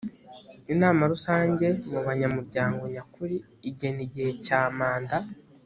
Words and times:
inama 0.73 1.01
rusange 1.11 1.67
mu 1.91 1.99
banyamuryango 2.07 2.81
nyakuri 2.93 3.35
igena 3.69 4.01
igihe 4.07 4.31
cya 4.45 4.61
manda 4.77 5.17